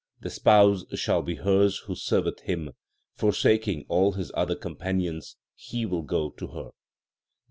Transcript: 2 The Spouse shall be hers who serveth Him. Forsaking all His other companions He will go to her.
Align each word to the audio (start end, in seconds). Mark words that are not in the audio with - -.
2 0.21 0.23
The 0.23 0.29
Spouse 0.31 0.85
shall 0.95 1.21
be 1.21 1.35
hers 1.35 1.83
who 1.85 1.93
serveth 1.93 2.39
Him. 2.39 2.71
Forsaking 3.13 3.85
all 3.87 4.13
His 4.13 4.31
other 4.33 4.55
companions 4.55 5.35
He 5.53 5.85
will 5.85 6.01
go 6.01 6.31
to 6.31 6.47
her. 6.47 6.69